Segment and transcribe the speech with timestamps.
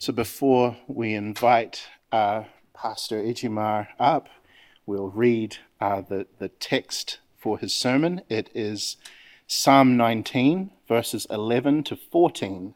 [0.00, 4.30] So before we invite uh, Pastor Ejimar up,
[4.86, 8.22] we'll read uh, the, the text for his sermon.
[8.30, 8.96] It is
[9.46, 12.74] Psalm 19, verses 11 to 14.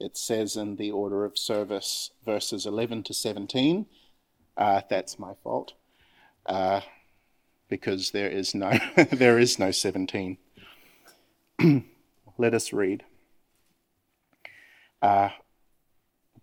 [0.00, 3.86] It says in the order of service, verses 11 to 17.
[4.56, 5.74] Uh, that's my fault,
[6.46, 6.80] uh,
[7.68, 8.72] because there is no
[9.12, 10.36] there is no 17.
[12.40, 13.02] Let us read.
[15.02, 15.30] Uh,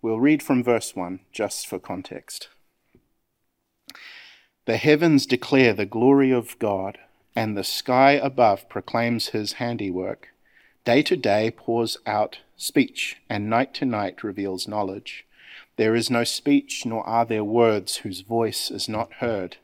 [0.02, 2.50] we'll read from verse 1 just for context.
[4.66, 6.98] The heavens declare the glory of God,
[7.34, 10.28] and the sky above proclaims his handiwork.
[10.84, 15.24] Day to day pours out speech, and night to night reveals knowledge.
[15.76, 19.56] There is no speech, nor are there words whose voice is not heard.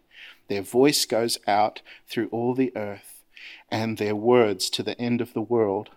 [0.48, 3.22] Their voice goes out through all the earth,
[3.70, 5.90] and their words to the end of the world.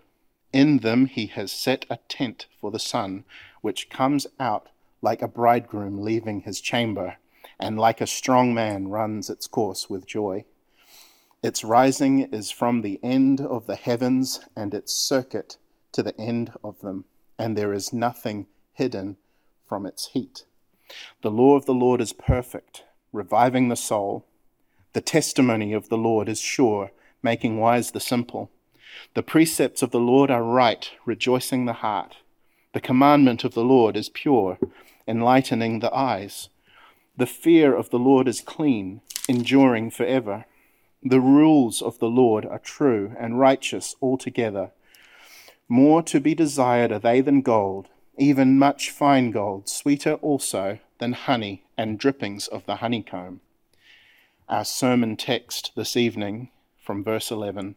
[0.56, 3.24] In them he has set a tent for the sun,
[3.60, 4.70] which comes out
[5.02, 7.18] like a bridegroom leaving his chamber,
[7.60, 10.46] and like a strong man runs its course with joy.
[11.42, 15.58] Its rising is from the end of the heavens, and its circuit
[15.92, 17.04] to the end of them,
[17.38, 19.18] and there is nothing hidden
[19.68, 20.46] from its heat.
[21.20, 24.24] The law of the Lord is perfect, reviving the soul.
[24.94, 28.50] The testimony of the Lord is sure, making wise the simple.
[29.14, 32.16] The precepts of the Lord are right, rejoicing the heart.
[32.72, 34.58] The commandment of the Lord is pure,
[35.08, 36.50] enlightening the eyes.
[37.16, 40.44] The fear of the Lord is clean, enduring forever.
[41.02, 44.72] The rules of the Lord are true and righteous altogether.
[45.68, 51.12] More to be desired are they than gold, even much fine gold, sweeter also than
[51.12, 53.40] honey and drippings of the honeycomb.
[54.48, 57.76] Our sermon text this evening from verse 11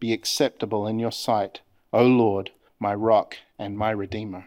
[0.00, 1.60] be acceptable in your sight,
[1.92, 4.46] O Lord, my rock and my redeemer.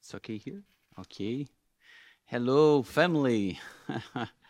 [0.00, 0.62] It's okay here?
[0.98, 1.48] Okay.
[2.26, 3.58] Hello, family.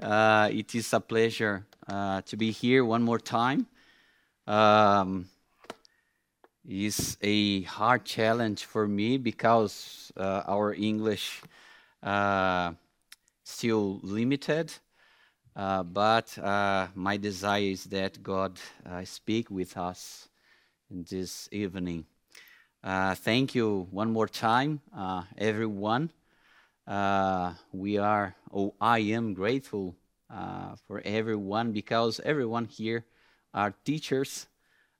[0.00, 3.66] Uh, it is a pleasure uh, to be here one more time.
[4.46, 5.28] Um,
[6.64, 11.42] it's a hard challenge for me because uh, our English
[12.00, 12.74] uh,
[13.42, 14.72] still limited.
[15.56, 20.28] Uh, but uh, my desire is that God uh, speak with us
[20.88, 22.04] this evening.
[22.84, 24.80] thank you one more time,
[25.36, 26.10] everyone.
[26.88, 29.94] Uh, we are, oh, I am grateful
[30.32, 33.04] uh, for everyone because everyone here
[33.52, 34.46] are teachers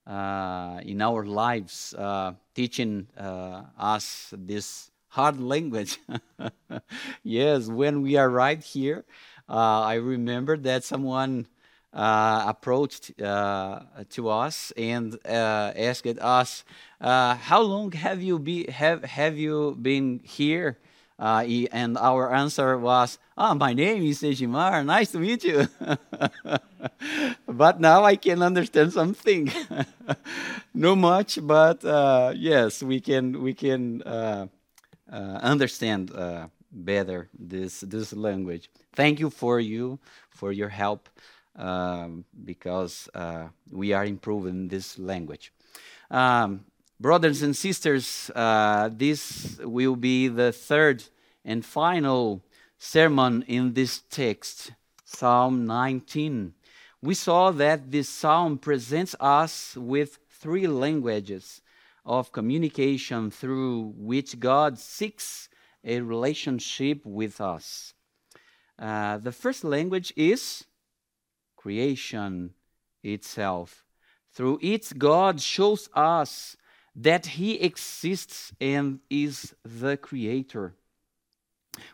[0.07, 5.99] uh, in our lives, uh, teaching uh, us this hard language.
[7.23, 9.07] yes, when we arrived here,
[9.49, 11.47] I remember that someone
[11.95, 16.65] approached to us and asked us,
[17.01, 20.77] "How long have you be have have you been here?"
[21.19, 24.85] Uh, and our answer was, "Ah, oh, my name is Ejimar.
[24.87, 25.67] Nice to meet you."
[27.49, 29.51] but now I can understand something.
[30.75, 34.47] no much, but uh, yes, we can we can uh,
[35.11, 38.71] uh understand uh, better this this language.
[38.95, 39.99] Thank you for you
[40.31, 41.09] for your help
[41.59, 45.53] um, because uh, we are improving this language.
[46.11, 46.65] Um,
[47.01, 51.05] Brothers and sisters, uh, this will be the third
[51.45, 52.43] and final
[52.77, 54.73] sermon in this text,
[55.05, 56.55] Psalm 19.
[57.01, 61.61] We saw that this psalm presents us with three languages
[62.05, 65.49] of communication through which God seeks
[65.85, 67.95] a relationship with us.
[68.77, 70.65] Uh, the first language is
[71.55, 72.55] creation
[73.05, 73.85] itself.
[74.33, 76.57] Through it, God shows us
[77.01, 80.75] that He exists and is the Creator.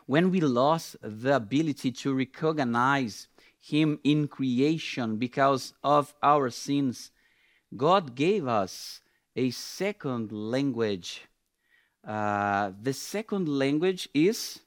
[0.07, 3.27] When we lost the ability to recognize
[3.59, 7.11] Him in creation because of our sins,
[7.75, 9.01] God gave us
[9.35, 11.21] a second language.
[12.07, 14.59] Uh, the second language is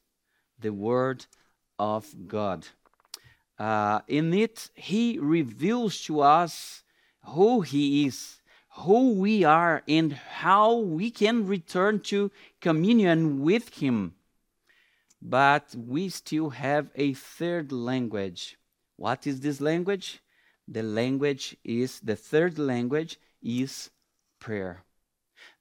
[0.61, 1.27] the Word
[1.79, 2.67] of God.
[3.59, 6.85] Uh, in it, He reveals to us
[7.25, 8.38] who He is,
[8.79, 12.31] who we are, and how we can return to
[12.61, 14.15] communion with Him.
[15.21, 18.57] But we still have a third language.
[18.97, 20.21] What is this language?
[20.67, 23.91] The language is, the third language is
[24.39, 24.85] prayer.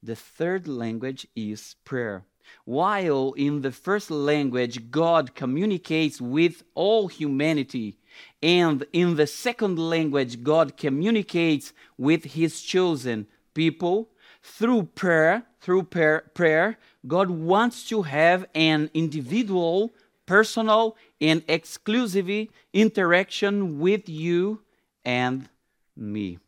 [0.04, 2.24] The third language is prayer.
[2.66, 7.98] While in the first language God communicates with all humanity,
[8.42, 14.10] and in the second language God communicates with his chosen people,
[14.48, 19.92] through prayer, through prayer, prayer, God wants to have an individual,
[20.26, 24.62] personal, and exclusive interaction with you
[25.04, 25.50] and
[25.96, 26.40] me.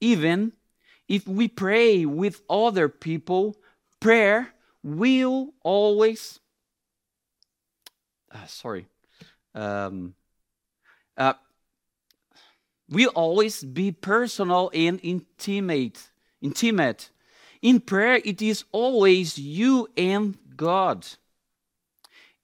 [0.00, 0.52] Even
[1.08, 3.56] if we pray with other people,
[4.00, 4.48] prayer
[4.82, 6.40] will always,
[8.32, 8.86] uh, sorry,
[9.54, 10.14] um,
[11.16, 11.34] uh,
[12.88, 16.10] will always be personal and intimate.
[16.40, 17.10] Intimate.
[17.62, 21.06] In prayer, it is always you and God.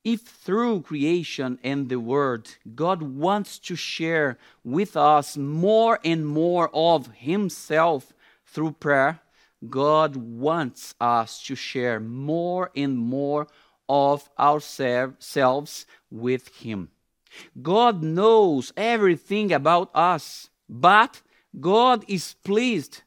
[0.05, 6.71] If through creation and the Word, God wants to share with us more and more
[6.75, 8.13] of Himself
[8.45, 9.21] through prayer,
[9.69, 13.47] God wants us to share more and more
[13.89, 16.91] of ourselves with Him.
[17.61, 21.21] God knows everything about us, but
[21.61, 23.03] God is pleased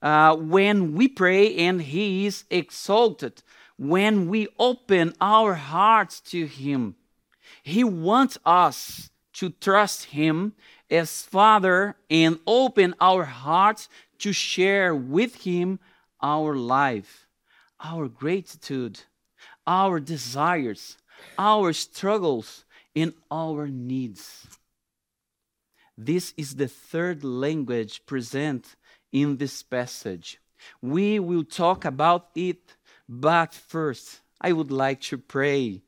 [0.00, 3.42] uh, when we pray and He is exalted
[3.78, 6.96] when we open our hearts to Him.
[7.62, 10.54] He wants us to trust Him
[10.90, 13.88] as Father and open our hearts
[14.18, 15.78] to share with Him
[16.20, 17.26] our life,
[17.80, 19.00] our gratitude,
[19.66, 20.96] our desires,
[21.38, 22.64] our struggles,
[22.98, 24.46] and our needs.
[25.96, 28.74] This is the third language present
[29.12, 30.40] in this passage.
[30.82, 32.76] We will talk about it,
[33.08, 35.82] but first, I would like to pray,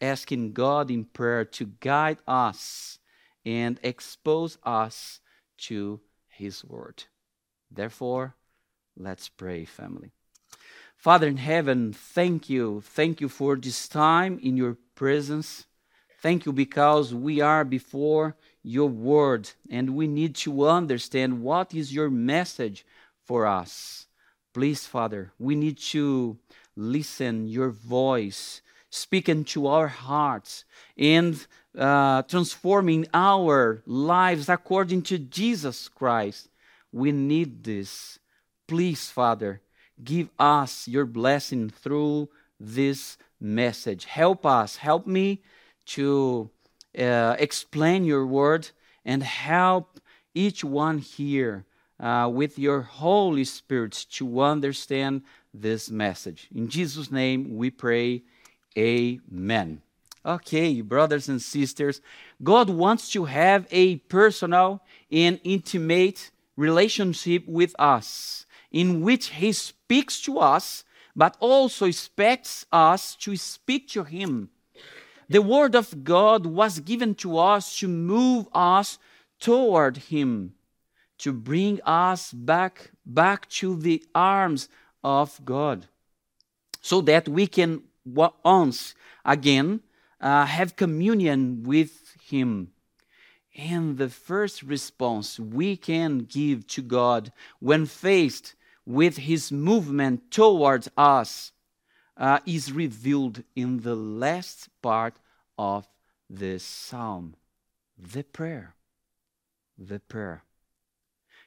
[0.00, 2.98] asking God in prayer to guide us
[3.44, 5.20] and expose us
[5.68, 7.04] to His Word.
[7.70, 8.34] Therefore,
[8.96, 10.10] let's pray, family.
[10.96, 12.80] Father in heaven, thank you.
[12.80, 15.65] Thank you for this time in your presence.
[16.26, 18.34] Thank you because we are before
[18.64, 22.84] your word and we need to understand what is your message
[23.24, 24.08] for us.
[24.52, 26.36] Please, Father, we need to
[26.74, 30.64] listen your voice speaking to our hearts
[30.98, 31.46] and
[31.78, 36.48] uh, transforming our lives according to Jesus Christ.
[36.90, 38.18] We need this.
[38.66, 39.60] Please, Father,
[40.02, 44.06] give us your blessing through this message.
[44.06, 45.40] Help us, help me
[45.86, 46.50] to
[46.98, 48.70] uh, explain your word
[49.04, 50.00] and help
[50.34, 51.64] each one here
[51.98, 55.22] uh, with your Holy Spirit to understand
[55.54, 56.48] this message.
[56.54, 58.22] In Jesus' name we pray,
[58.76, 59.80] Amen.
[60.24, 62.00] Okay, brothers and sisters,
[62.42, 70.20] God wants to have a personal and intimate relationship with us in which He speaks
[70.22, 74.50] to us, but also expects us to speak to Him.
[75.28, 78.98] The Word of God was given to us to move us
[79.40, 80.54] toward Him,
[81.18, 84.68] to bring us back, back to the arms
[85.02, 85.86] of God,
[86.80, 89.80] so that we can once again
[90.20, 92.70] uh, have communion with Him.
[93.56, 98.54] And the first response we can give to God when faced
[98.84, 101.52] with His movement towards us
[102.16, 105.16] uh, is revealed in the last part
[105.58, 105.86] of
[106.28, 107.34] this psalm
[107.98, 108.74] the prayer.
[109.78, 110.42] The prayer.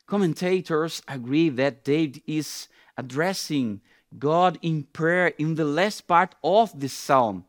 [0.07, 3.81] Commentators agree that David is addressing
[4.17, 7.45] God in prayer in the last part of this psalm.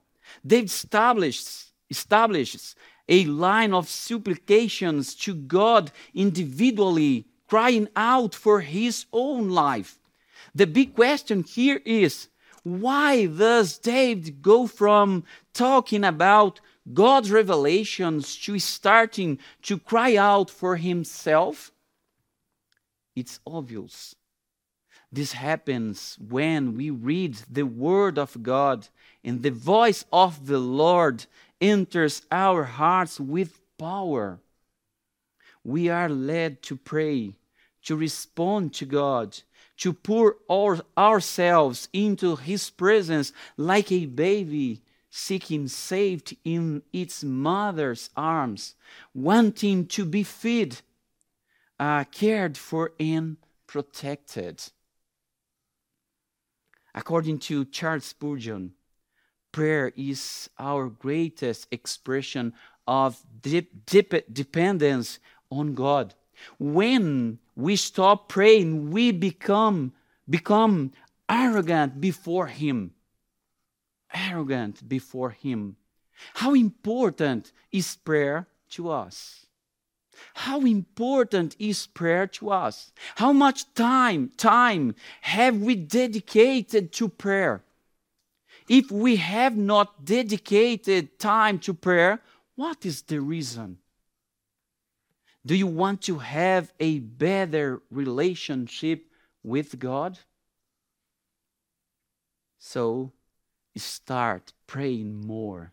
[0.46, 2.76] David establishes, establishes
[3.08, 9.98] a line of supplications to God individually, crying out for his own life.
[10.54, 12.28] The big question here is
[12.62, 16.60] why does David go from talking about
[16.92, 21.72] God's revelations to starting to cry out for himself?
[23.16, 24.14] It's obvious.
[25.12, 28.88] This happens when we read the Word of God
[29.24, 31.26] and the voice of the Lord
[31.60, 34.38] enters our hearts with power.
[35.62, 37.34] we are led to pray,
[37.82, 39.38] to respond to God,
[39.80, 48.10] to pour our, ourselves into His presence like a baby seeking safety in its mother's
[48.16, 48.76] arms,
[49.12, 50.80] wanting to be fed,
[51.78, 54.62] uh, cared for, and protected.
[56.94, 58.72] According to Charles Spurgeon,
[59.52, 62.52] prayer is our greatest expression
[62.86, 65.18] of deep, deep dependence
[65.50, 66.14] on God.
[66.58, 69.92] When we stop praying, we become,
[70.28, 70.92] become
[71.28, 72.92] arrogant before Him.
[74.12, 75.76] Arrogant before Him.
[76.34, 79.46] How important is prayer to us?
[80.34, 82.92] How important is prayer to us?
[83.16, 87.62] How much time, time have we dedicated to prayer?
[88.68, 92.20] If we have not dedicated time to prayer,
[92.54, 93.78] what is the reason?
[95.44, 99.06] Do you want to have a better relationship
[99.42, 100.18] with God?
[102.58, 103.12] So
[103.76, 105.72] start praying more.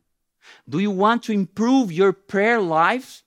[0.67, 3.23] Do you want to improve your prayer life?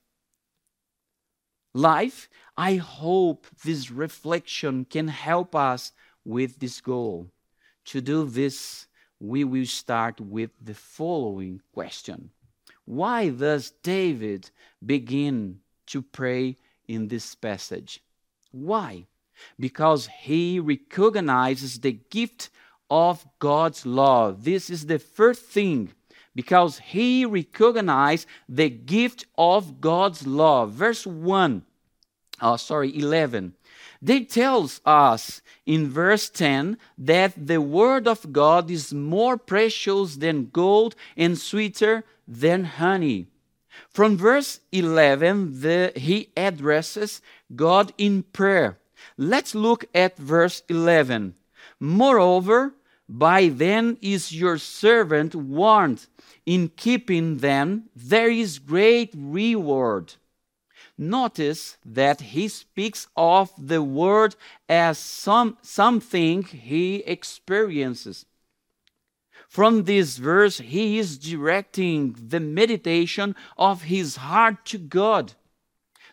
[1.73, 2.29] Life?
[2.57, 5.91] I hope this reflection can help us
[6.25, 7.31] with this goal.
[7.85, 8.87] To do this,
[9.19, 12.31] we will start with the following question
[12.85, 14.49] Why does David
[14.83, 15.60] begin
[15.91, 16.57] to pray
[16.87, 18.01] in this passage.
[18.51, 19.05] Why?
[19.59, 22.49] Because he recognizes the gift
[22.89, 24.43] of God's love.
[24.43, 25.93] This is the first thing.
[26.35, 30.71] Because he recognized the gift of God's love.
[30.71, 31.63] Verse 1,
[32.41, 33.53] oh, sorry, 11.
[34.01, 40.49] They tells us in verse 10 that the word of God is more precious than
[40.51, 43.27] gold and sweeter than honey.
[43.89, 47.21] From verse 11, the, he addresses
[47.55, 48.77] God in prayer.
[49.17, 51.35] Let's look at verse 11.
[51.79, 52.73] Moreover,
[53.07, 56.07] by then is your servant warned.
[56.45, 60.15] In keeping them, there is great reward.
[60.97, 64.35] Notice that he speaks of the word
[64.69, 68.25] as some, something he experiences.
[69.51, 75.33] From this verse, he is directing the meditation of his heart to God.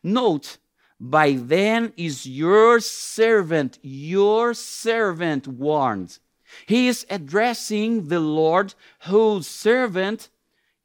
[0.02, 0.58] Note,
[0.98, 6.18] by then is your servant, your servant warned.
[6.66, 10.30] He is addressing the Lord whose servant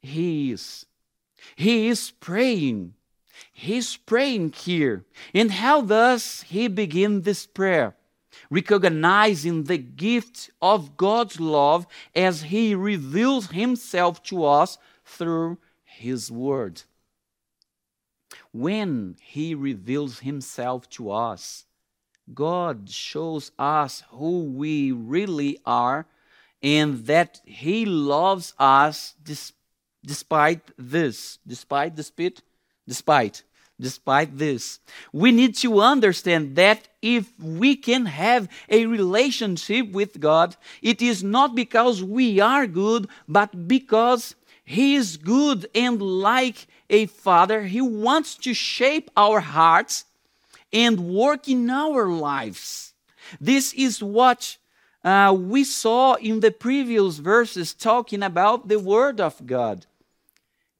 [0.00, 0.86] he is.
[1.56, 2.94] He is praying.
[3.52, 5.04] He's praying here.
[5.34, 7.96] And how does he begin this prayer?
[8.50, 16.82] Recognizing the gift of God's love as He reveals Himself to us through His Word.
[18.52, 21.66] When He reveals Himself to us,
[22.32, 26.06] God shows us who we really are
[26.62, 29.14] and that He loves us
[30.02, 32.42] despite this, despite the spit,
[32.88, 33.42] despite
[33.80, 34.80] despite this.
[35.12, 41.22] We need to understand that if we can have a relationship with God, it is
[41.22, 47.80] not because we are good, but because He is good and like a father, He
[47.80, 50.04] wants to shape our hearts
[50.72, 52.94] and work in our lives.
[53.40, 54.56] This is what
[55.02, 59.86] uh, we saw in the previous verses talking about the Word of God.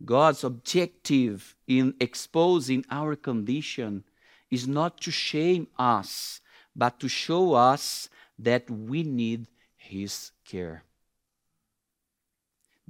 [0.04, 4.04] God's objective in exposing our condition
[4.50, 6.40] is not to shame us,
[6.74, 8.08] but to show us
[8.38, 9.46] that we need
[9.76, 10.84] His care.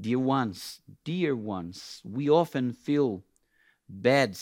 [0.00, 3.22] Dear ones, dear ones, we often feel
[3.88, 4.36] bad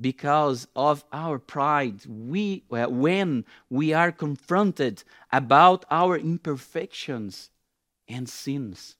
[0.00, 7.50] because of our pride we uh, when we are confronted about our imperfections
[8.08, 8.96] and sins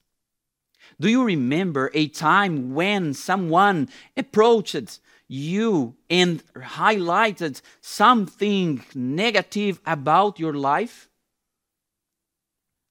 [0.99, 10.53] do you remember a time when someone approached you and highlighted something negative about your
[10.53, 11.09] life?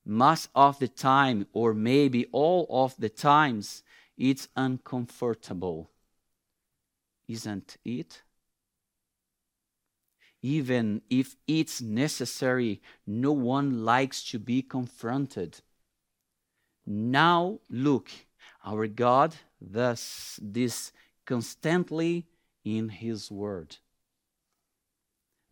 [0.05, 3.83] Most of the time, or maybe all of the times,
[4.19, 5.91] it's uncomfortable.
[7.27, 8.23] Isn't it?
[10.43, 15.63] Even if it's necessary, no one likes to be confronted.
[16.87, 18.11] Now look,
[18.65, 19.35] our God
[19.73, 20.93] does this
[21.25, 22.27] constantly
[22.65, 23.77] in His Word.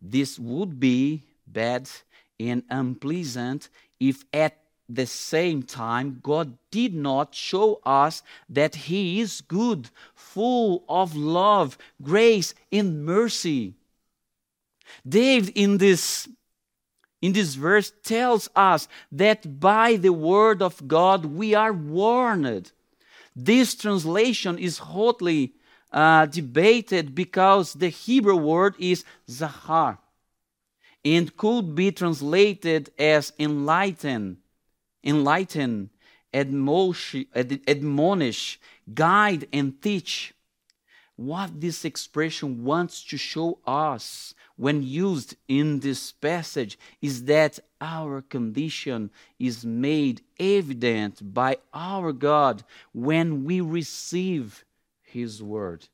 [0.01, 1.89] This would be bad
[2.39, 4.57] and unpleasant if at
[4.89, 11.77] the same time, God did not show us that He is good, full of love,
[12.01, 13.73] grace, and mercy.
[15.07, 16.27] David, in this,
[17.23, 22.73] in this verse, tells us that by the word of God we are warned.
[23.33, 25.53] This translation is hotly
[25.93, 29.99] uh, debated because the Hebrew word is zahar
[31.05, 34.39] and could be translated as enlighten,
[35.01, 35.91] enlighten,
[36.33, 38.59] admonish, admonish,
[38.93, 40.33] guide, and teach.
[41.15, 48.21] What this expression wants to show us when used in this passage is that our
[48.21, 54.65] condition is made evident by our God when we receive
[55.03, 55.87] His Word.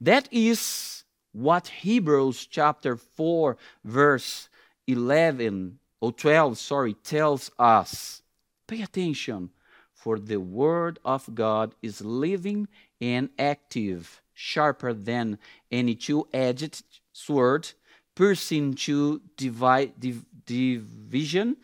[0.00, 1.02] That is
[1.32, 4.48] what Hebrews chapter 4 verse
[4.86, 8.22] 11 or 12 sorry tells us.
[8.66, 9.50] Pay attention
[9.92, 12.68] for the word of God is living
[13.00, 15.38] and active, sharper than
[15.70, 17.70] any two-edged sword,
[18.14, 21.56] piercing to divide, div, division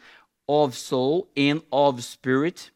[0.48, 2.70] of soul and of spirit,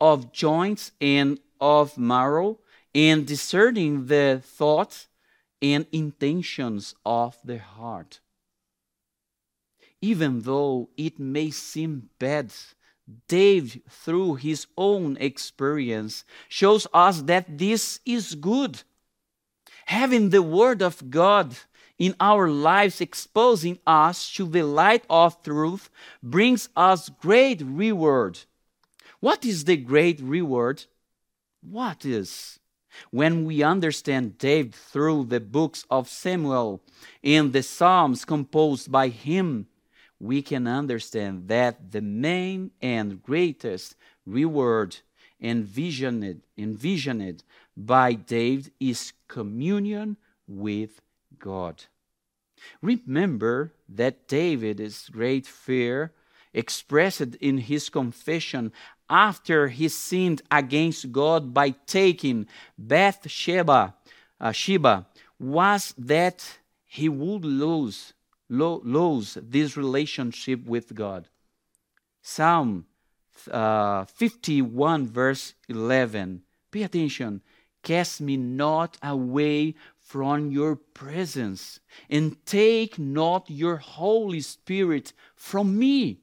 [0.00, 2.58] of joints and of marrow,
[2.94, 5.08] and discerning the thoughts
[5.60, 8.20] and intentions of the heart.
[10.00, 12.52] Even though it may seem bad,
[13.26, 18.82] Dave, through his own experience, shows us that this is good.
[19.88, 21.56] Having the Word of God
[21.98, 25.88] in our lives exposing us to the light of truth
[26.22, 28.38] brings us great reward.
[29.20, 30.84] What is the great reward?
[31.62, 32.60] What is?
[33.10, 36.82] When we understand David through the books of Samuel
[37.24, 39.68] and the Psalms composed by him,
[40.20, 44.98] we can understand that the main and greatest reward
[45.40, 47.42] envisioned, envisioned
[47.74, 51.00] by David is communion with
[51.38, 51.84] God.
[52.82, 56.12] Remember that David's great fear,
[56.52, 58.72] expressed in his confession
[59.08, 63.94] after he sinned against God by taking Bathsheba,
[64.40, 65.06] uh, Sheba,
[65.38, 68.12] was that he would lose,
[68.48, 71.28] lo- lose this relationship with God.
[72.22, 72.86] Psalm
[73.50, 76.42] uh, 51, verse 11.
[76.70, 77.40] Pay attention.
[77.88, 86.18] Cast me not away from your presence, and take not your Holy Spirit from me.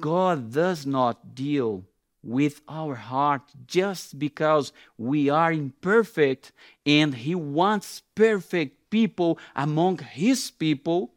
[0.00, 1.84] God does not deal
[2.24, 6.50] with our heart just because we are imperfect
[6.84, 11.12] and He wants perfect people among His people,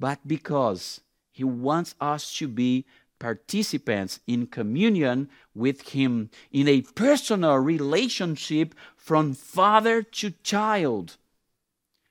[0.00, 1.00] but because
[1.30, 2.84] He wants us to be
[3.18, 11.16] participants in communion with Him in a personal relationship from father to child.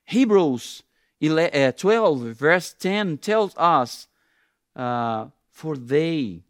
[0.05, 0.83] Hebrews
[1.21, 4.07] uh, 12, verse 10 tells us.
[4.75, 6.41] Uh, for they,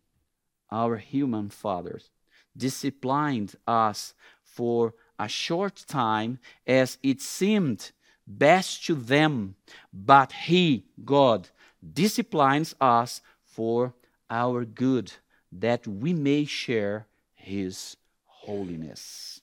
[0.72, 2.10] our human fathers,
[2.56, 7.92] disciplined us for a short time as it seemed
[8.26, 9.56] best to them,
[9.92, 11.50] but He, God,
[11.94, 13.94] disciplines us for
[14.34, 15.14] our good,
[15.52, 19.40] that we may share His holiness.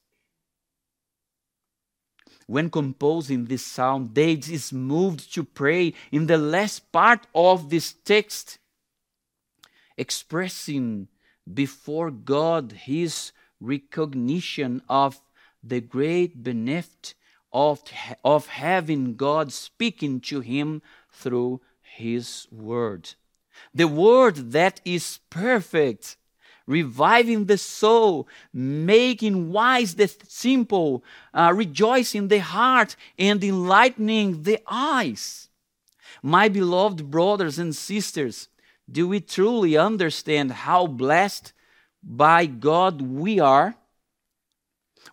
[2.47, 7.93] When composing this psalm, David is moved to pray in the last part of this
[7.93, 8.59] text
[9.97, 11.07] expressing
[11.53, 15.21] before God his recognition of
[15.63, 17.15] the great benefit
[17.53, 17.83] of,
[18.25, 23.15] of having God speaking to him through his word.
[23.75, 26.17] The word that is perfect,
[26.67, 35.49] reviving the soul, making wise the simple, uh, rejoicing the heart, and enlightening the eyes.
[36.23, 38.49] My beloved brothers and sisters,
[38.91, 41.53] do we truly understand how blessed
[42.03, 43.77] by God we are?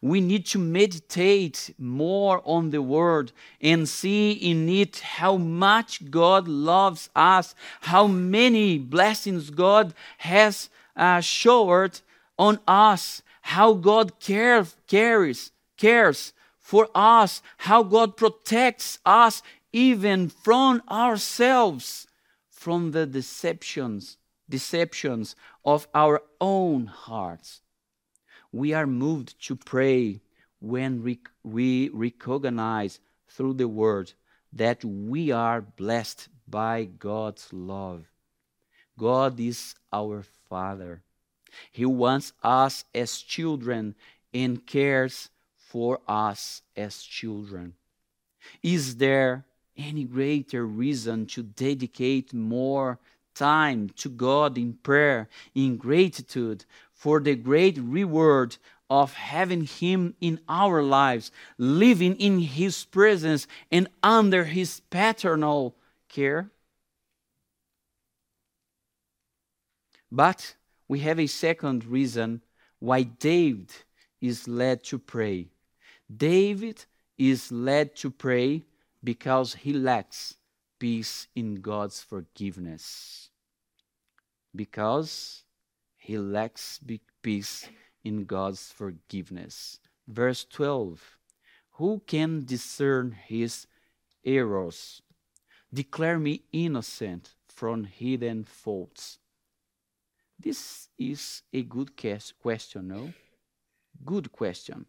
[0.01, 6.47] We need to meditate more on the Word and see in it how much God
[6.47, 12.01] loves us, how many blessings God has uh, showered
[12.37, 20.81] on us, how God care, cares, cares for us, how God protects us even from
[20.89, 22.07] ourselves
[22.49, 24.17] from the deceptions,
[24.49, 27.61] deceptions of our own hearts.
[28.57, 30.19] We are moved to pray
[30.59, 31.03] when
[31.43, 34.13] we recognize through the word
[34.51, 38.05] that we are blessed by God's love.
[38.97, 41.03] God is our Father.
[41.71, 43.93] He wants us as children
[44.33, 47.75] and cares for us as children.
[48.63, 49.45] Is there
[49.77, 52.97] any greater reason to dedicate more
[53.35, 56.65] time to God in prayer, in gratitude
[56.97, 58.57] for the great reward
[58.89, 65.75] of having Him in our lives, living in His presence and under His paternal
[66.09, 66.49] care?
[70.11, 70.55] But
[70.87, 72.41] we have a second reason
[72.79, 73.71] why David
[74.19, 75.47] is led to pray.
[76.15, 76.85] David
[77.17, 78.63] is led to pray
[79.03, 80.35] because he lacks
[80.79, 83.29] peace in God's forgiveness.
[84.55, 85.43] Because
[86.07, 86.79] he lacks
[87.21, 87.67] peace
[88.01, 89.81] in God's forgiveness.
[90.07, 91.17] Verse 12
[91.71, 93.67] Who can discern his
[94.23, 95.01] errors?
[95.73, 99.19] Declare me innocent from hidden faults.
[100.39, 101.91] This is a good
[102.41, 103.11] question, no?
[104.05, 104.85] Good question.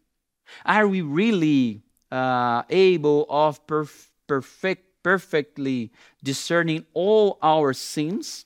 [0.63, 5.91] Are we really uh, able of perf- perfect, perfectly
[6.23, 8.45] discerning all our sins?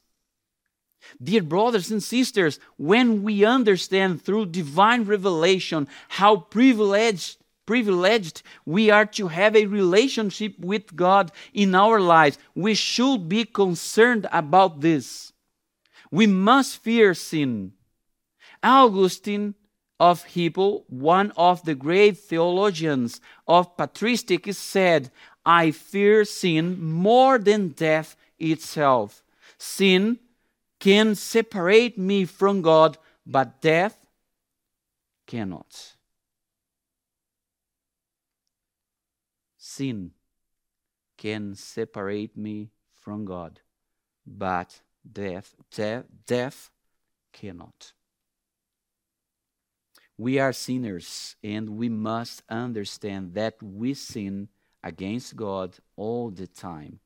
[1.21, 9.05] Dear brothers and sisters, when we understand through divine revelation how privileged privileged we are
[9.05, 15.31] to have a relationship with God in our lives, we should be concerned about this.
[16.11, 17.73] We must fear sin.
[18.61, 19.55] Augustine
[19.99, 25.11] of Hippo, one of the great theologians of patristic, said,
[25.45, 29.23] I fear sin more than death itself.
[29.57, 30.19] Sin
[30.83, 34.05] can separate me from God, but death
[35.25, 35.93] cannot.
[39.57, 40.11] Sin
[41.17, 43.61] can separate me from God,
[44.27, 46.69] but death, death, death
[47.31, 47.93] cannot.
[50.17, 54.49] We are sinners and we must understand that we sin
[54.83, 56.99] against God all the time.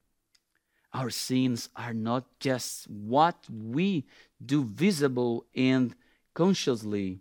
[0.94, 4.06] Our sins are not just what we
[4.44, 5.96] do visible and
[6.34, 7.20] consciously,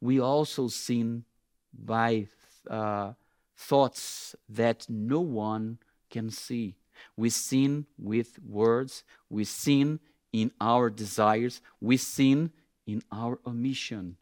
[0.00, 1.24] we also sin
[1.72, 2.28] by
[2.68, 3.12] uh,
[3.56, 5.78] thoughts that no one
[6.10, 6.76] can see.
[7.16, 10.00] We sin with words, we sin
[10.32, 12.52] in our desires, we sin
[12.86, 14.16] in our omission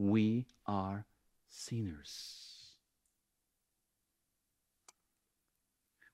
[0.00, 1.04] we are
[1.48, 2.49] sinners.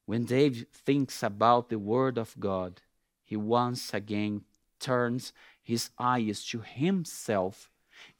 [0.06, 2.80] When David thinks about the Word of God,
[3.24, 4.44] he once again
[4.78, 7.70] turns his eyes to himself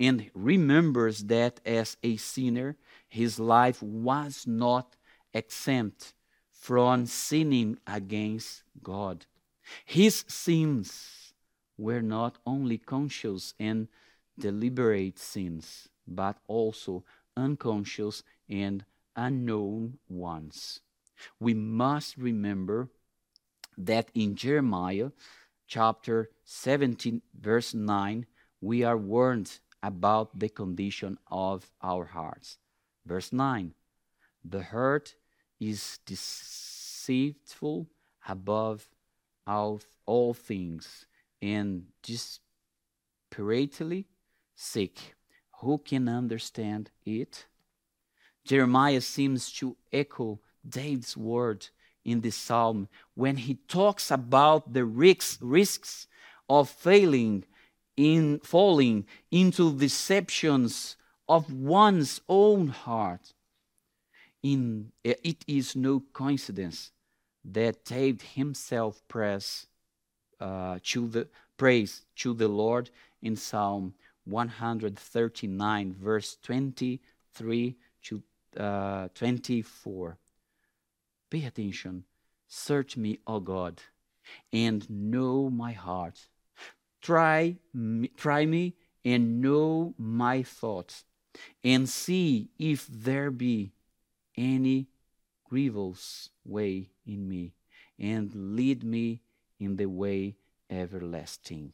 [0.00, 2.76] and remembers that as a sinner,
[3.08, 4.96] his life was not
[5.32, 6.14] exempt
[6.50, 9.26] from sinning against God.
[9.84, 11.34] His sins
[11.78, 13.86] were not only conscious and
[14.38, 17.04] deliberate sins, but also
[17.36, 20.80] unconscious and unknown ones.
[21.40, 22.88] We must remember
[23.76, 25.10] that in Jeremiah
[25.66, 28.26] chapter 17, verse 9,
[28.60, 32.58] we are warned about the condition of our hearts.
[33.04, 33.74] Verse 9
[34.44, 35.16] The heart
[35.60, 37.86] is deceitful
[38.28, 38.88] above
[39.46, 41.06] all, all things
[41.40, 41.86] and
[43.30, 44.06] desperately
[44.54, 45.14] sick.
[45.60, 47.46] Who can understand it?
[48.44, 51.68] Jeremiah seems to echo David's word
[52.04, 56.06] in this psalm when he talks about the risks, risks
[56.48, 57.44] of failing
[57.96, 60.96] in falling into deceptions
[61.28, 63.32] of one's own heart.
[64.42, 66.92] In, it is no coincidence
[67.44, 69.66] that David himself prays
[70.38, 72.90] uh, to the praise to the Lord
[73.22, 78.22] in Psalm 139, verse 23 to
[78.56, 80.18] uh, 24.
[81.30, 82.04] Pay attention.
[82.48, 83.82] Search me, O God,
[84.52, 86.28] and know my heart.
[87.00, 91.04] Try me, try me and know my thoughts,
[91.62, 93.72] and see if there be
[94.36, 94.88] any
[95.44, 97.54] grievous way in me,
[97.98, 99.20] and lead me
[99.58, 100.36] in the way
[100.68, 101.72] everlasting.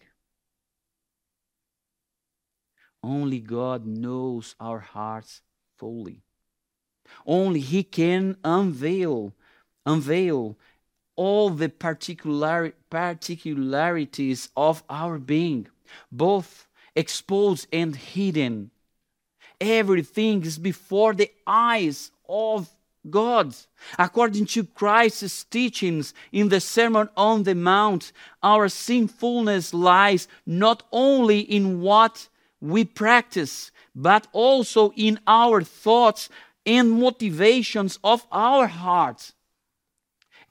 [3.03, 5.41] Only God knows our hearts
[5.77, 6.23] fully.
[7.27, 9.35] Only He can unveil,
[9.85, 10.57] unveil
[11.17, 15.69] all the particular, particularities of our being,
[16.11, 18.71] both exposed and hidden.
[19.61, 22.69] Everything is before the eyes of
[23.09, 23.55] God.
[23.99, 31.41] According to Christ's teachings in the Sermon on the Mount, our sinfulness lies not only
[31.41, 32.29] in what
[32.61, 36.29] we practice, but also in our thoughts
[36.65, 39.33] and motivations of our hearts.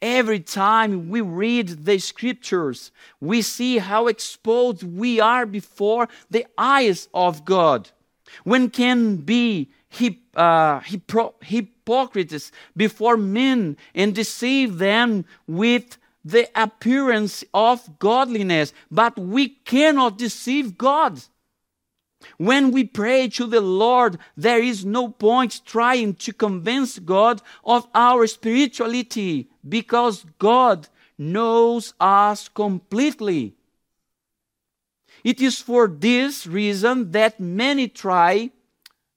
[0.02, 7.08] Every time we read the scriptures, we see how exposed we are before the eyes
[7.14, 7.90] of God.
[8.44, 18.00] When can be hip, uh, hypocrites before men and deceive them with the appearance of
[18.00, 21.22] godliness, but we cannot deceive God.
[22.38, 27.88] When we pray to the Lord, there is no point trying to convince God of
[27.94, 33.54] our spirituality because God knows us completely.
[35.24, 38.50] It is for this reason that many try,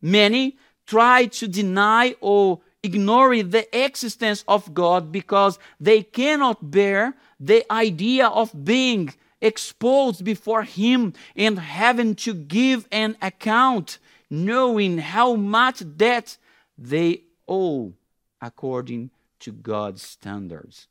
[0.02, 7.64] many try to deny or ignore the existence of God because they cannot bear the
[7.72, 15.82] idea of being exposed before Him and having to give an account, knowing how much
[15.96, 16.36] debt
[16.76, 17.94] they owe
[18.40, 19.10] according
[19.44, 20.88] to God's standards.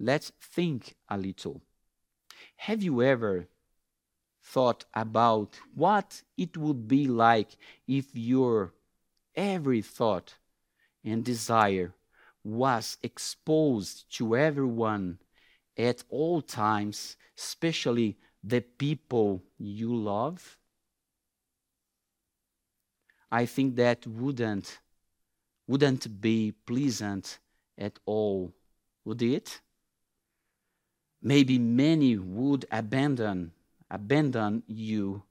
[0.00, 1.60] Let's think a little.
[2.56, 3.48] Have you ever
[4.42, 7.56] thought about what it would be like
[7.86, 8.72] if your
[9.34, 10.36] every thought
[11.04, 11.94] and desire
[12.42, 15.18] was exposed to everyone
[15.76, 20.56] at all times, especially the people you love?
[23.30, 24.78] I think that wouldn't
[25.66, 27.38] wouldn't be pleasant
[27.76, 28.52] at all,
[29.04, 29.60] would it?
[31.22, 33.52] Maybe many would abandon
[33.90, 35.22] abandon you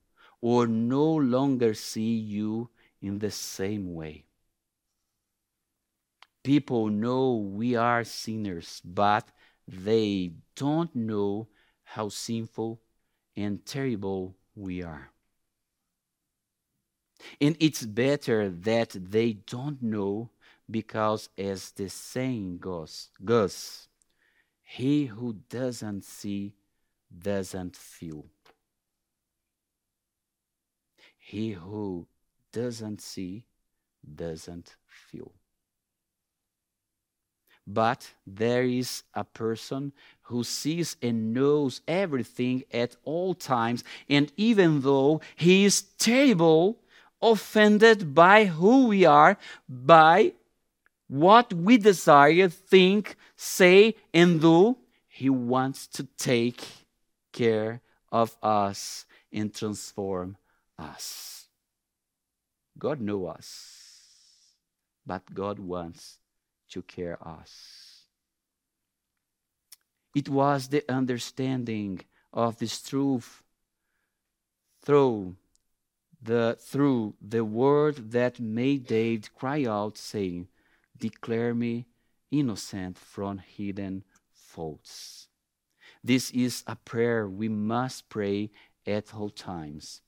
[0.42, 2.70] or no longer see you
[3.02, 4.26] in the same way.
[6.44, 9.28] People know we are sinners, but
[9.68, 11.48] they don't know
[11.84, 12.80] how sinful
[13.36, 15.12] and terrible we are.
[17.40, 20.30] And it's better that they don't know
[20.70, 23.88] because, as the saying goes, goes
[24.66, 26.54] he who doesn't see
[27.18, 28.26] doesn't feel.
[31.18, 32.08] He who
[32.52, 33.46] doesn't see
[34.04, 35.32] doesn't feel.
[37.68, 44.82] But there is a person who sees and knows everything at all times, and even
[44.82, 46.80] though he is terrible,
[47.32, 50.34] offended by who we are, by
[51.08, 56.64] what we desire, think, say, and do, he wants to take
[57.32, 60.38] care of us and transform
[60.78, 61.48] us.
[62.78, 63.82] God knows us,
[65.06, 66.18] but God wants
[66.72, 68.06] to care us.
[70.16, 72.02] It was the understanding
[72.34, 73.44] of this truth
[74.82, 75.36] through
[76.26, 80.48] the through the word that made David cry out, saying,
[80.98, 81.86] Declare me
[82.32, 85.28] innocent from hidden faults.
[86.04, 88.52] This is a prayer we must pray
[88.86, 90.02] at all times.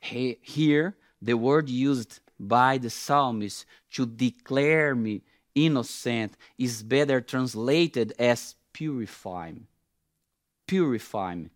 [0.00, 5.22] Here, the word used by the psalmist to declare me
[5.54, 9.66] innocent is better translated as purify me.
[10.66, 11.50] Purify me.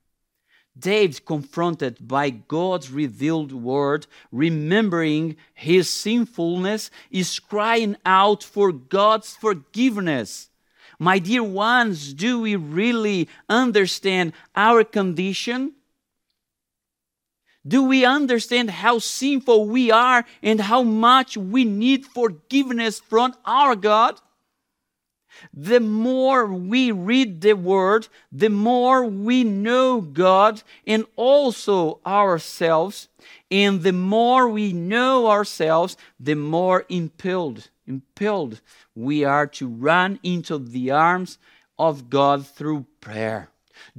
[0.79, 10.49] David, confronted by God's revealed word, remembering his sinfulness, is crying out for God's forgiveness.
[10.99, 15.75] My dear ones, do we really understand our condition?
[17.67, 23.77] Do we understand how sinful we are and how much we need forgiveness from our
[23.77, 24.21] God?
[25.55, 33.09] The more we read the Word, the more we know God and also ourselves.
[33.51, 38.61] And the more we know ourselves, the more impelled, impelled
[38.95, 41.39] we are to run into the arms
[41.79, 43.49] of God through prayer.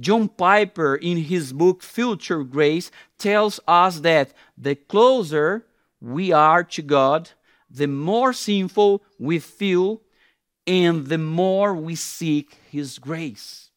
[0.00, 5.66] John Piper, in his book Future Grace, tells us that the closer
[6.00, 7.30] we are to God,
[7.70, 10.00] the more sinful we feel,
[10.66, 13.70] and the more we seek His grace.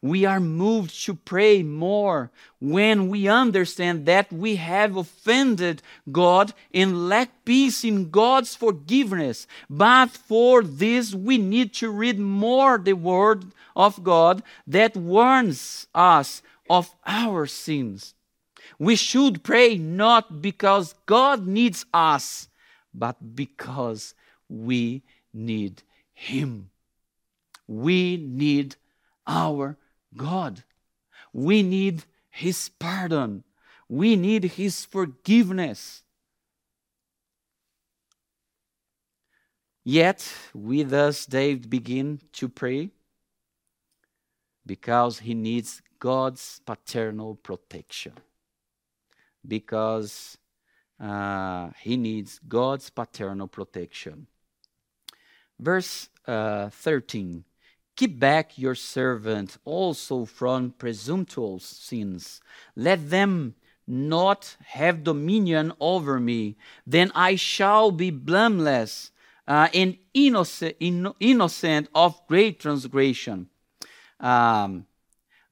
[0.00, 7.08] We are moved to pray more when we understand that we have offended God and
[7.08, 9.46] lack peace in God's forgiveness.
[9.68, 16.42] But for this, we need to read more the Word of God that warns us
[16.70, 18.14] of our sins.
[18.78, 22.48] We should pray not because God needs us,
[22.94, 24.14] but because
[24.52, 26.70] we need Him.
[27.66, 28.76] We need
[29.26, 29.78] our
[30.16, 30.62] God.
[31.32, 33.44] We need His pardon.
[33.88, 36.02] We need His forgiveness.
[39.84, 42.90] Yet, we thus, David, begin to pray
[44.64, 48.12] because he needs God's paternal protection.
[49.46, 50.38] Because
[51.00, 54.28] uh, he needs God's paternal protection.
[55.62, 57.44] Verse uh, 13
[57.94, 62.40] Keep back your servant also from presumptuous sins.
[62.74, 63.54] Let them
[63.86, 66.56] not have dominion over me.
[66.86, 69.12] Then I shall be blameless
[69.46, 73.48] uh, and innocent, in, innocent of great transgression.
[74.18, 74.86] Um,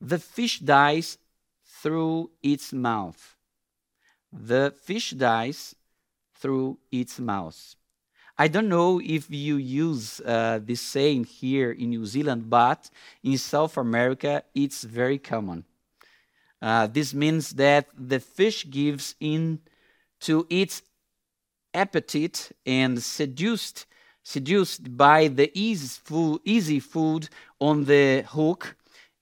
[0.00, 1.18] the fish dies
[1.64, 3.36] through its mouth.
[4.32, 5.74] The fish dies
[6.34, 7.76] through its mouth.
[8.40, 12.88] I don't know if you use uh, this saying here in New Zealand, but
[13.22, 15.66] in South America it's very common.
[16.62, 19.58] Uh, this means that the fish gives in
[20.20, 20.80] to its
[21.74, 23.84] appetite and seduced
[24.22, 27.28] seduced by the easy food, easy food
[27.60, 28.74] on the hook,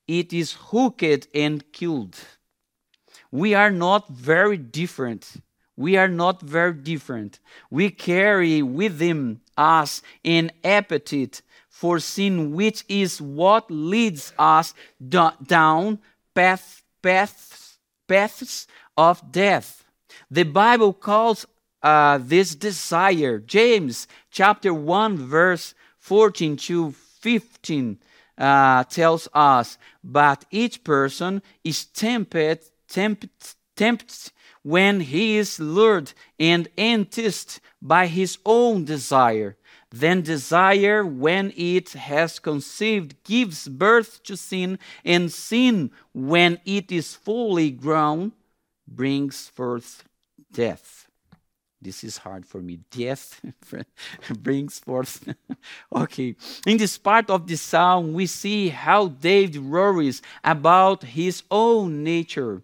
[0.07, 2.17] it is hooked and killed.
[3.33, 5.43] We are not very different.
[5.79, 7.39] We are not very different.
[7.71, 16.01] We carry within us an appetite for sin, which is what leads us down
[16.35, 19.85] path, paths, paths of death.
[20.29, 21.47] The Bible calls
[21.81, 23.39] uh, this desire.
[23.39, 27.99] James chapter 1, verse 14 to 15
[28.37, 33.31] uh, tells us, But each person is tempted, tempted,
[33.77, 34.33] tempted
[34.69, 39.57] when he is lured and enticed by his own desire.
[39.91, 47.15] Then desire, when it has conceived, gives birth to sin, and sin, when it is
[47.15, 48.33] fully grown,
[48.87, 50.05] brings forth
[50.53, 51.09] death.
[51.81, 52.81] This is hard for me.
[52.91, 53.41] Death
[54.39, 55.33] brings forth.
[55.95, 56.35] okay.
[56.67, 62.63] In this part of the psalm, we see how David worries about his own nature.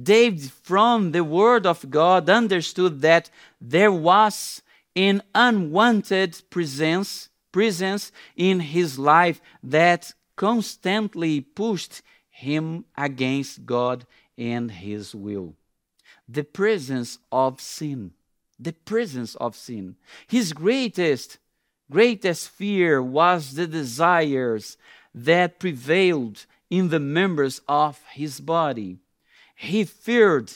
[0.00, 3.30] David, from the word of God, understood that
[3.60, 4.62] there was
[4.94, 14.06] an unwanted presence, presence in his life that constantly pushed him against God
[14.36, 15.54] and his will.
[16.28, 18.12] The presence of sin
[18.58, 19.96] the presence of sin.
[20.26, 21.38] His greatest,
[21.90, 24.76] greatest fear was the desires
[25.14, 28.98] that prevailed in the members of his body.
[29.56, 30.52] He feared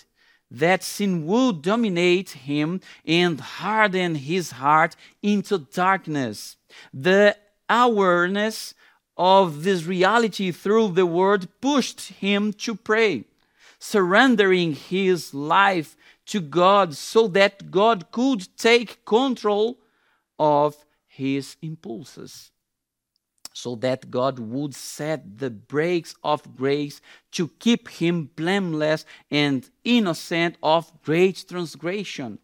[0.51, 6.57] that sin would dominate him and harden his heart into darkness.
[6.93, 7.37] The
[7.69, 8.75] awareness
[9.17, 13.25] of this reality through the word pushed him to pray,
[13.79, 19.79] surrendering his life to God so that God could take control
[20.39, 22.51] of his impulses.
[23.53, 27.01] So that God would set the brakes of grace
[27.33, 32.39] to keep him blameless and innocent of great transgression.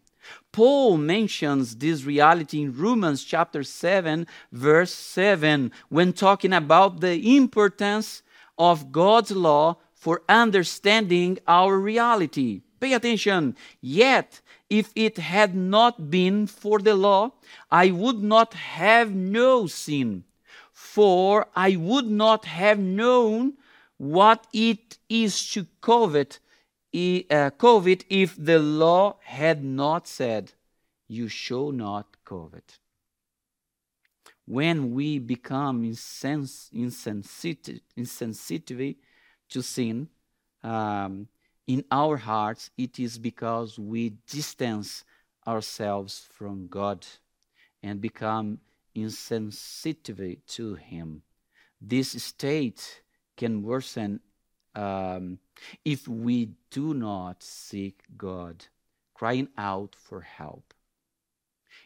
[0.51, 8.23] Paul mentions this reality in Romans chapter 7, verse 7, when talking about the importance
[8.57, 12.61] of God's law for understanding our reality.
[12.79, 13.55] Pay attention.
[13.81, 17.31] Yet, if it had not been for the law,
[17.71, 20.23] I would not have no sin,
[20.97, 23.53] for I would not have known
[23.97, 26.39] what it is to covet,
[26.91, 30.53] uh, covet if the law had not said,
[31.07, 32.79] You shall not covet.
[34.47, 38.95] When we become insens- insensitive, insensitive
[39.49, 40.09] to sin,
[40.63, 41.27] um,
[41.67, 45.03] in our hearts, it is because we distance
[45.45, 47.05] ourselves from God
[47.83, 48.61] and become
[48.97, 51.21] insensitive to Him.
[51.79, 53.01] This state
[53.35, 54.19] can worsen
[54.75, 55.39] um,
[55.85, 58.65] if we do not seek God,
[59.13, 60.73] crying out for help.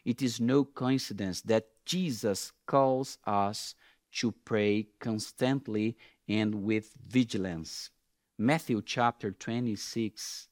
[0.04, 3.74] It is no coincidence that Jesus calls us
[4.12, 5.96] to pray constantly
[6.28, 7.90] and with vigilance.
[8.38, 10.48] Matthew chapter 26,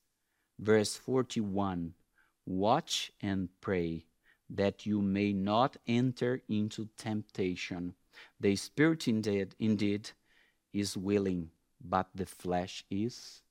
[0.59, 1.95] verse 41
[2.47, 4.07] Watch and pray
[4.51, 7.95] that you may not enter into temptation.
[8.41, 10.11] The spirit indeed, indeed
[10.73, 13.43] is willing, but the flesh is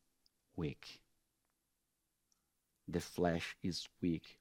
[0.56, 1.02] weak.
[2.88, 4.39] The flesh is weak.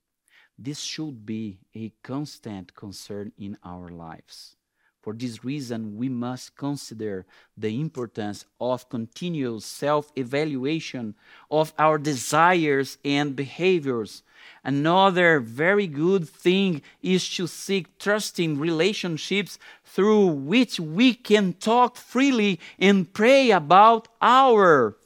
[0.58, 4.56] This should be a constant concern in our lives.
[5.00, 7.24] For this reason, we must consider
[7.56, 11.14] the importance of continual self evaluation
[11.50, 14.22] of our desires and behaviors.
[14.64, 22.60] Another very good thing is to seek trusting relationships through which we can talk freely
[22.78, 24.96] and pray about our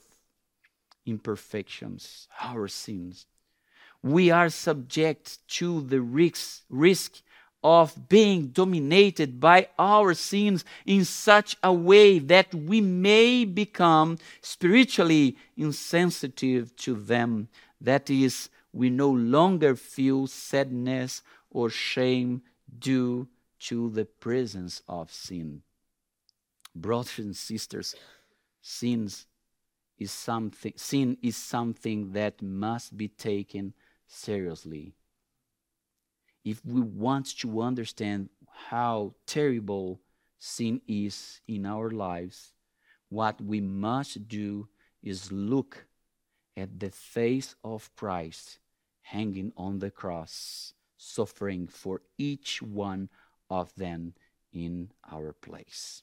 [1.05, 3.27] imperfections, our sins.
[4.03, 7.23] We are subject to the risk, risk
[7.63, 15.37] of being dominated by our sins in such a way that we may become spiritually
[15.57, 17.49] insensitive to them.
[17.81, 22.43] That is, we no longer feel sadness or shame
[22.79, 23.29] due
[23.61, 25.63] to the presence of sin.
[26.75, 27.95] Brothers and sisters,
[28.61, 29.27] sins
[29.99, 33.75] is something sin is something that must be taken
[34.07, 34.95] seriously
[36.45, 38.29] if we want to understand
[38.69, 40.01] how terrible
[40.39, 42.53] sin is in our lives,
[43.09, 44.69] what we must do
[45.03, 45.87] is look
[46.57, 48.59] at the face of Christ
[49.03, 53.09] hanging on the cross, suffering for each one
[53.51, 54.15] of them
[54.53, 56.03] in our place.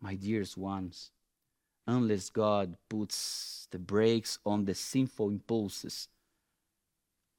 [0.00, 1.10] My dearest ones,
[1.86, 6.08] unless God puts the brakes on the sinful impulses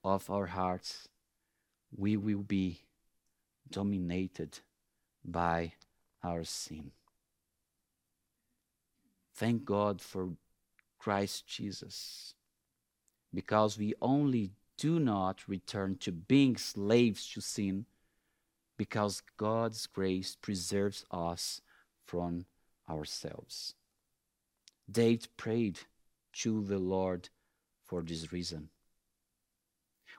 [0.08, 1.10] of our hearts,
[1.96, 2.80] we will be
[3.70, 4.60] dominated
[5.26, 5.74] by
[6.24, 6.92] our sin.
[9.36, 10.30] Thank God for
[10.98, 12.34] Christ Jesus,
[13.34, 17.86] because we only do not return to being slaves to sin,
[18.78, 21.62] because God's grace preserves us
[22.06, 22.46] from
[22.90, 23.74] ourselves.
[24.90, 25.80] David prayed
[26.34, 27.30] to the Lord
[27.84, 28.70] for this reason.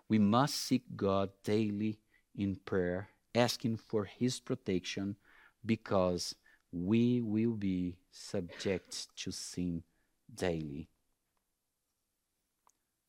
[0.09, 1.99] We must seek God daily
[2.35, 5.17] in prayer, asking for His protection
[5.65, 6.35] because
[6.73, 9.83] we will be subject to sin
[10.35, 10.89] daily.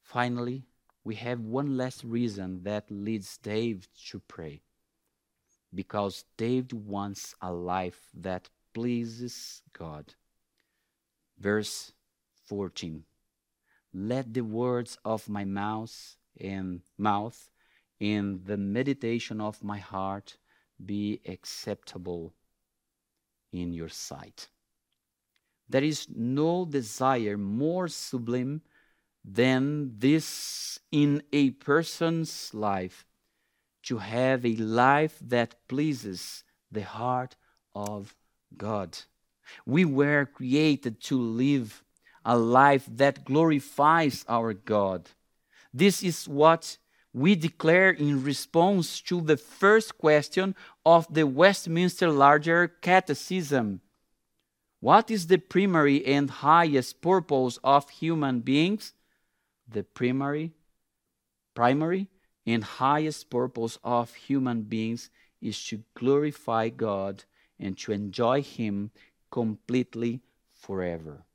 [0.02, 0.64] Finally,
[1.04, 4.62] we have one last reason that leads David to pray.
[5.74, 10.16] Because David wants a life that pleases God.
[11.38, 11.94] Verse
[12.48, 13.04] 14
[13.94, 17.50] Let the words of my mouth and mouth
[18.02, 20.38] and the meditation of my heart
[20.84, 22.34] be acceptable
[23.52, 24.48] in your sight.
[25.68, 28.62] There is no desire more sublime
[29.24, 33.06] than this in a person's life
[33.84, 37.36] to have a life that pleases the heart
[37.76, 38.16] of
[38.58, 38.98] God.
[39.66, 41.84] We were created to live
[42.26, 45.10] a life that glorifies our God.
[45.74, 46.78] This is what
[47.14, 50.56] we declare in response to the first question
[50.86, 53.82] of the Westminster Larger Catechism.
[54.80, 58.94] What is the primary and highest purpose of human beings?
[59.68, 60.54] The primary,
[61.54, 62.08] primary
[62.46, 65.10] and highest purpose of human beings
[65.42, 67.26] is to glorify God
[67.60, 68.92] and to enjoy Him
[69.30, 70.22] completely
[70.54, 71.26] forever.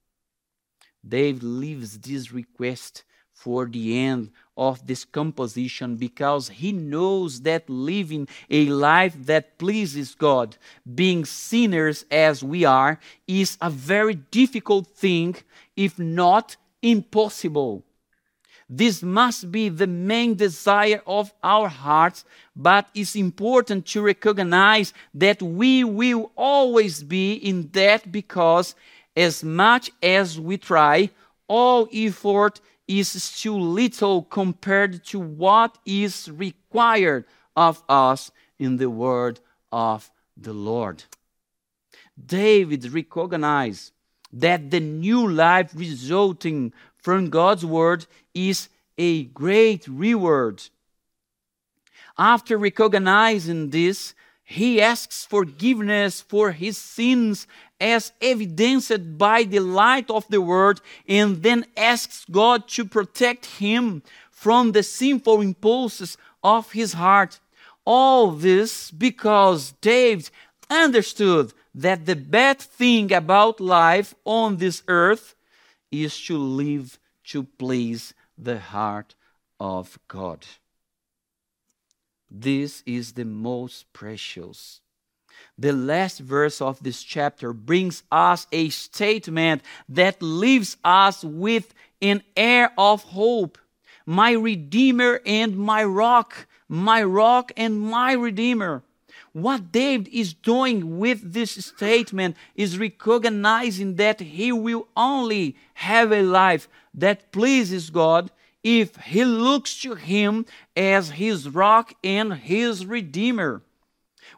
[1.07, 3.05] Dave leaves this request
[3.35, 10.15] for the end of this composition because he knows that living a life that pleases
[10.15, 10.57] God,
[10.95, 15.35] being sinners as we are, is a very difficult thing,
[15.77, 17.83] if not impossible.
[18.71, 22.25] This must be the main desire of our hearts,
[22.57, 28.75] but it's important to recognize that we will always be in that because,
[29.17, 31.11] as much as we try,
[31.47, 37.25] all effort is too little compared to what is required
[37.57, 39.41] of us in the word
[39.73, 41.05] of the Lord.
[42.27, 43.93] David recognized
[44.33, 48.69] that the new life resulting from God's word is
[48.99, 50.63] a great reward.
[52.19, 54.15] After recognizing this,
[54.45, 57.47] he asks forgiveness for his sins
[57.81, 64.03] as evidenced by the light of the word and then asks God to protect him
[64.31, 67.41] from the sinful impulses of his heart.
[67.85, 70.31] All this because David
[70.71, 75.35] understood that the bad thing about life on this earth
[75.91, 79.15] is to live to please the heart
[79.59, 80.47] of God.
[82.31, 84.81] This is the most precious.
[85.57, 92.23] The last verse of this chapter brings us a statement that leaves us with an
[92.37, 93.59] air of hope,
[94.05, 98.83] my Redeemer and my rock, my rock and my Redeemer.
[99.33, 106.23] What David is doing with this statement is recognizing that he will only have a
[106.23, 108.31] life that pleases God
[108.63, 110.47] if he looks to him
[110.77, 113.63] as his rock and his redeemer.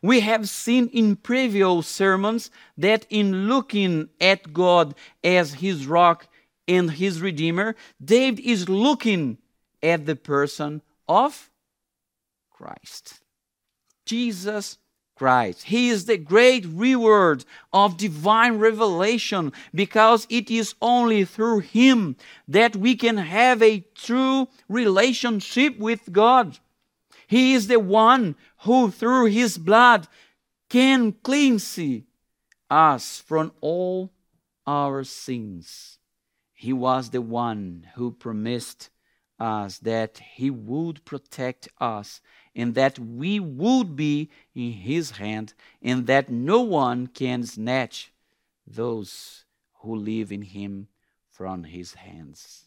[0.07, 4.94] We have seen in previous sermons that in looking at God
[5.24, 6.28] as his rock
[6.68, 9.38] and his redeemer, David is looking
[9.82, 11.50] at the person of
[12.52, 13.18] Christ.
[14.04, 14.78] Jesus
[15.16, 15.64] Christ.
[15.64, 22.14] He is the great reward of divine revelation because it is only through Him
[22.46, 26.61] that we can have a true relationship with God.
[27.26, 28.36] He is the one
[28.66, 30.06] who, through His blood,
[30.68, 31.78] can cleanse
[32.68, 34.12] us from all
[34.66, 35.98] our sins.
[36.52, 38.90] He was the one who promised
[39.38, 42.20] us that He would protect us
[42.54, 48.12] and that we would be in His hand, and that no one can snatch
[48.66, 49.44] those
[49.80, 50.88] who live in Him
[51.30, 52.64] from His hands.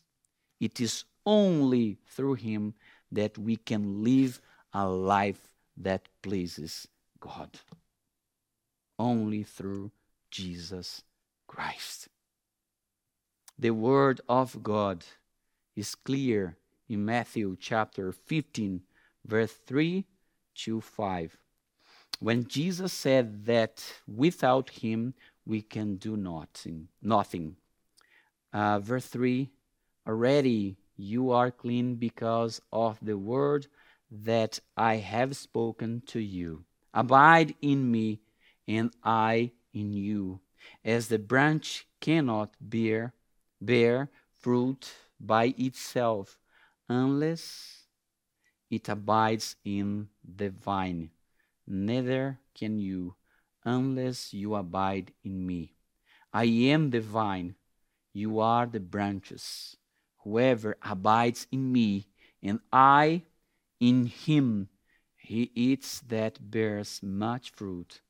[0.59, 2.75] It is only through Him
[3.11, 4.39] that we can live
[4.71, 5.49] a life
[5.79, 6.87] that pleases
[7.19, 7.59] God.
[8.99, 9.91] Only through
[10.29, 11.01] Jesus
[11.47, 12.09] Christ.
[13.57, 15.05] The Word of God
[15.75, 16.57] is clear
[16.87, 18.81] in Matthew chapter 15,
[19.25, 20.05] verse 3
[20.55, 21.37] to 5.
[22.19, 25.13] When Jesus said that without him
[25.45, 26.89] we can do nothing.
[27.01, 27.55] nothing.
[28.51, 29.49] Uh, verse 3
[30.07, 33.67] Already you are clean because of the word
[34.11, 36.65] that I have spoken to you.
[36.93, 38.21] Abide in me,
[38.67, 40.41] and I in you.
[40.83, 43.13] As the branch cannot bear,
[43.61, 46.39] bear fruit by itself
[46.87, 47.87] unless
[48.69, 51.11] it abides in the vine.
[51.67, 53.15] Neither can you
[53.63, 55.73] unless you abide in me.
[56.33, 57.55] I am the vine,
[58.13, 59.75] you are the branches.
[60.23, 62.07] Whoever abides in me,
[62.41, 63.23] and I
[63.79, 64.69] in him,
[65.15, 68.01] he eats that bears much fruit.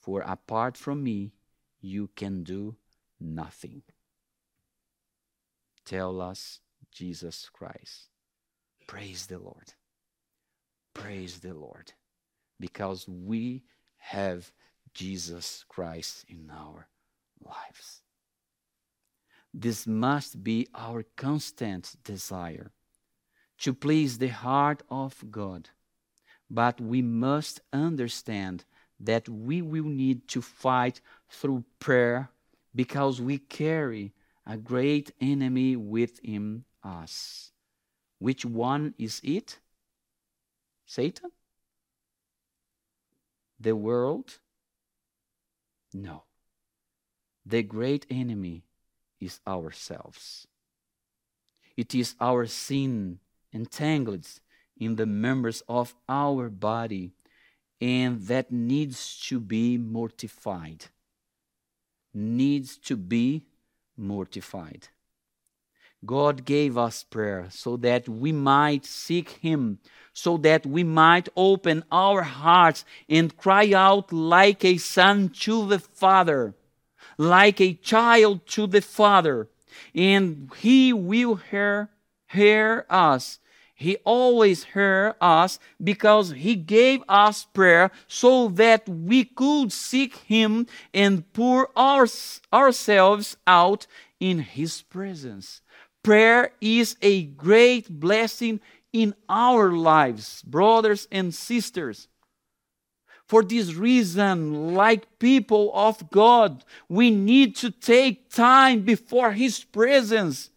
[0.00, 1.32] For apart from me,
[1.80, 2.76] you can do
[3.20, 3.82] nothing.
[5.84, 8.08] Tell us Jesus Christ.
[8.86, 9.74] Praise the Lord.
[10.94, 11.92] Praise the Lord.
[12.58, 13.64] Because we
[13.98, 14.50] have
[14.94, 16.88] Jesus Christ in our
[17.44, 18.02] lives.
[19.52, 22.72] This must be our constant desire
[23.58, 25.70] to please the heart of God.
[26.50, 28.64] But we must understand
[29.00, 32.30] that we will need to fight through prayer
[32.74, 34.12] because we carry
[34.46, 37.52] a great enemy within us.
[38.18, 39.58] Which one is it?
[40.86, 41.30] Satan?
[43.60, 44.38] The world?
[45.92, 46.22] No.
[47.44, 48.64] The great enemy
[49.20, 50.46] is ourselves.
[51.76, 53.20] It is our sin
[53.52, 54.26] entangled
[54.76, 57.12] in the members of our body
[57.80, 60.86] and that needs to be mortified.
[62.12, 63.44] Needs to be
[63.96, 64.88] mortified.
[66.04, 69.78] God gave us prayer so that we might seek Him,
[70.12, 75.80] so that we might open our hearts and cry out like a son to the
[75.80, 76.54] Father,
[77.16, 79.48] like a child to the Father,
[79.92, 81.90] and He will hear,
[82.28, 83.38] hear us.
[83.74, 90.66] He always heard us because He gave us prayer so that we could seek Him
[90.92, 92.06] and pour our,
[92.52, 93.86] ourselves out
[94.18, 95.60] in His presence.
[96.02, 98.60] Prayer is a great blessing
[98.92, 102.08] in our lives, brothers and sisters.
[103.26, 110.50] For this reason, like people of God, we need to take time before His presence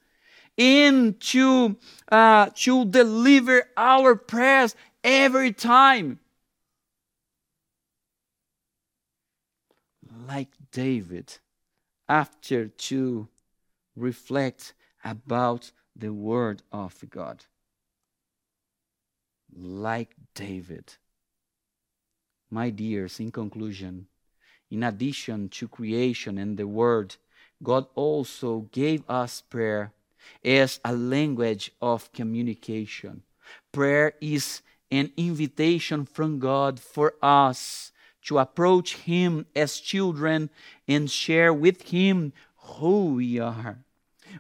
[0.62, 1.76] and to,
[2.12, 6.20] uh, to deliver our prayers every time.
[10.28, 11.40] Like David,
[12.08, 13.28] after to
[13.96, 17.46] reflect about the Word of God.
[19.52, 20.94] Like David.
[22.52, 24.08] My dears, in conclusion,
[24.70, 27.16] in addition to creation and the Word,
[27.64, 29.92] God also gave us prayer
[30.44, 33.24] as a language of communication.
[33.72, 34.62] Prayer is
[34.92, 37.92] an invitation from God for us
[38.24, 40.50] to approach Him as children
[40.88, 43.80] and share with Him who we are.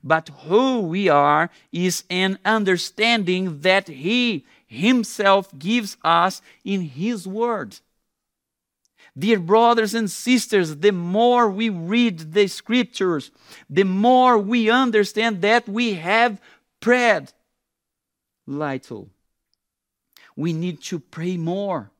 [0.04, 7.80] but who we are is an understanding that He Himself gives us in His Word.
[9.18, 13.32] Dear brothers and sisters, the more we read the scriptures,
[13.70, 16.40] the more we understand that we have
[16.80, 17.32] prayed
[18.48, 19.10] little.
[20.36, 21.92] We need to pray more.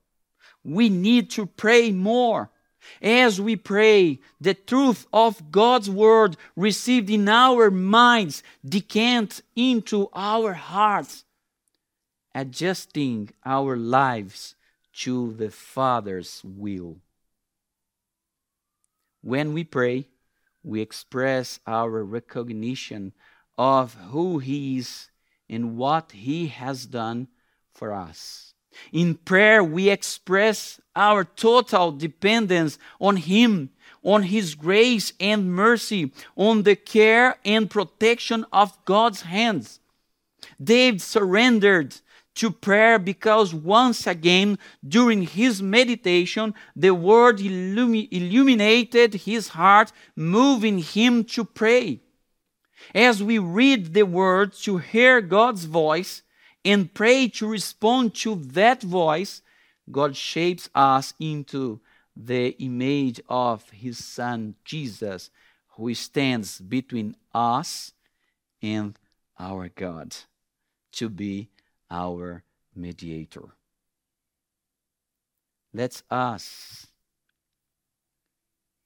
[0.64, 2.50] We need to pray more.
[3.02, 10.54] As we pray, the truth of God's word received in our minds decant into our
[10.54, 11.26] hearts,
[12.34, 14.56] adjusting our lives
[14.94, 16.98] to the Father's will.
[19.22, 20.08] When we pray,
[20.64, 23.14] we express our recognition
[23.58, 25.10] of who He is
[25.50, 27.28] and what He has done
[27.74, 28.54] for us.
[28.92, 33.70] In prayer, we express our total dependence on Him,
[34.04, 39.80] on His grace and mercy, on the care and protection of God's hands.
[40.62, 41.96] David surrendered
[42.42, 50.80] to prayer because once again, during his meditation, the word illumi- illuminated his heart, moving
[50.80, 52.02] him to pray.
[52.96, 56.24] As we read the word to hear God's voice,
[56.66, 59.42] and pray to respond to that voice,
[59.92, 61.80] God shapes us into
[62.16, 65.30] the image of His Son Jesus,
[65.76, 67.94] who stands between us
[68.62, 68.98] and
[69.40, 70.16] our God
[70.94, 71.50] to be
[71.92, 72.44] our
[72.76, 73.50] mediator.
[75.74, 76.88] Let us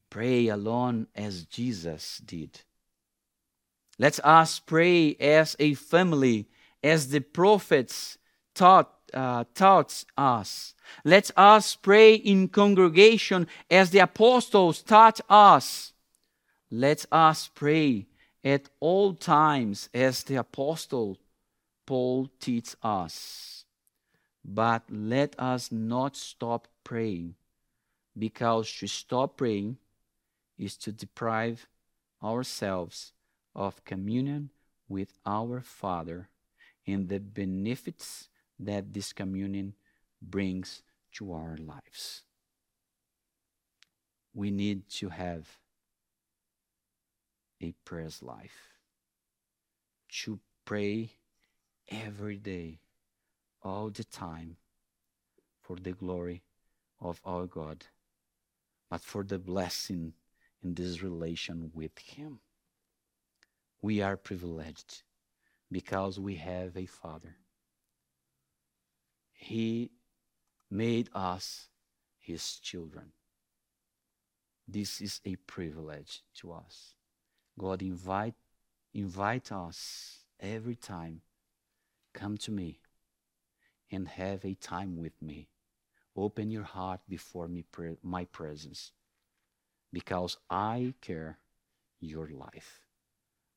[0.10, 2.62] pray alone as Jesus did.
[3.98, 6.48] Let us pray as a family
[6.84, 8.18] as the prophets
[8.54, 10.74] taught, uh, taught us.
[11.04, 15.94] Let us pray in congregation as the apostles taught us.
[16.70, 18.08] Let us pray
[18.44, 21.18] at all times as the apostle
[21.86, 23.66] Paul teaches us.
[24.44, 27.36] But let us not stop praying,
[28.18, 29.78] because to stop praying
[30.58, 31.68] is to deprive
[32.24, 33.14] ourselves
[33.56, 34.52] of communion
[34.88, 36.30] with our Father
[36.86, 38.30] and the benefits
[38.60, 39.74] that this communion
[40.22, 40.84] brings
[41.14, 42.22] to our lives.
[44.34, 45.58] We need to have
[47.62, 48.78] a prayer's life,
[50.24, 51.10] to pray
[51.90, 52.80] every day,
[53.64, 54.58] all the time,
[55.62, 56.44] for the glory
[57.00, 57.86] of our God,
[58.90, 60.14] but for the blessing
[60.64, 62.40] in this relation with Him.
[63.82, 65.04] We are privileged
[65.72, 67.36] because we have a Father.
[69.34, 69.92] He
[70.70, 71.68] made us
[72.20, 73.12] His children.
[74.68, 76.96] This is a privilege to us.
[77.58, 78.34] God invite
[78.94, 81.22] invite us every time.
[82.16, 82.80] Come to me
[83.92, 85.50] and have a time with me.
[86.16, 87.66] Open your heart before me,
[88.02, 88.94] my presence,
[89.92, 91.40] because I care
[92.00, 92.80] your life.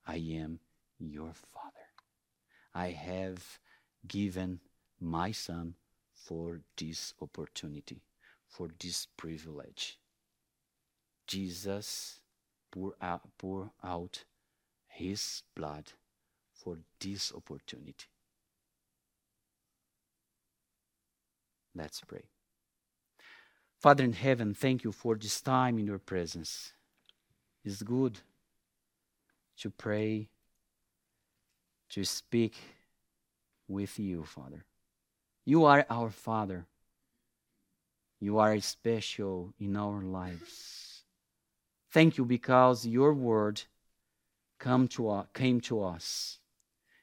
[0.05, 0.59] I am
[0.99, 1.87] your Father.
[2.75, 3.61] I have
[4.07, 4.59] given
[5.01, 5.75] my son
[6.13, 8.03] for this opportunity,
[8.49, 10.01] for this privilege.
[11.29, 12.21] Jesus
[13.01, 14.25] out, pour out
[14.89, 15.93] his blood
[16.53, 18.07] for this opportunity.
[21.79, 22.25] Let's pray.
[23.81, 26.73] Father in heaven, thank you for this time in your presence.
[27.65, 28.19] It's good
[29.59, 30.29] to pray
[31.91, 32.57] to speak
[33.69, 34.65] with you, Father.
[35.45, 36.67] You are our Father.
[38.21, 41.05] You are special in our lives.
[41.93, 43.63] Thank you because your word
[44.59, 46.41] come to came to us.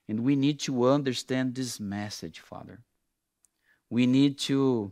[0.09, 2.81] And we need to understand this message, Father.
[3.89, 4.91] We need to,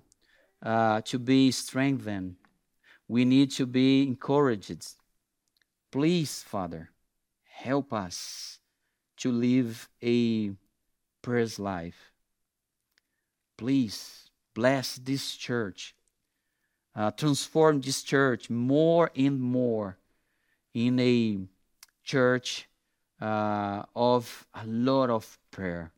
[0.61, 2.35] uh, to be strengthened.
[3.07, 4.95] We need to be encouraged.
[5.91, 6.89] Please, Father,
[7.45, 8.59] help us
[9.17, 10.51] to live a
[11.21, 12.11] prayers life.
[13.57, 15.95] Please bless this church.
[16.95, 19.97] Uh, transform this church more and more
[20.73, 21.39] in a
[22.03, 22.67] church
[23.19, 25.91] uh, of a lot of prayer.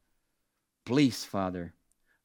[0.86, 1.74] Please, Father,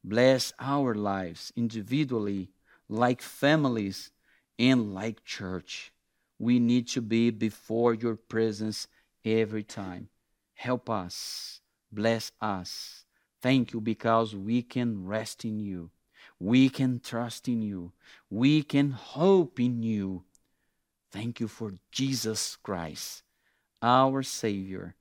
[0.05, 2.51] bless our lives individually,
[2.89, 4.11] like families,
[4.59, 5.93] and like church.
[6.39, 8.89] We need to be before your presence
[9.25, 10.09] every time.
[10.55, 11.61] Help us.
[11.93, 13.05] Bless us.
[13.43, 15.91] Thank you because we can rest in you.
[16.39, 17.93] We can trust in you.
[18.29, 20.25] We can hope in you.
[21.11, 23.23] Thank you for Jesus Christ,
[23.83, 24.95] our Savior,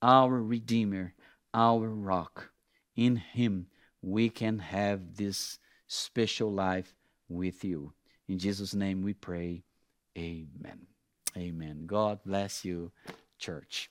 [0.00, 1.14] our Redeemer,
[1.52, 2.50] our rock.
[2.94, 3.66] In Him,
[4.06, 6.94] we can have this special life
[7.28, 7.92] with you.
[8.28, 9.64] In Jesus' name we pray.
[10.16, 10.86] Amen.
[11.36, 11.82] Amen.
[11.86, 12.92] God bless you,
[13.36, 13.90] church.